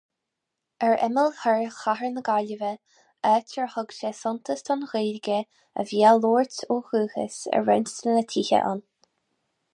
[0.85, 2.71] Ar imeall thoir chathair na Gaillimhe,
[3.33, 5.37] áit ar thug sé suntas don Ghaeilge
[5.83, 8.83] a bhí á labhairt ó dhúchas i roinnt de na tithe ann.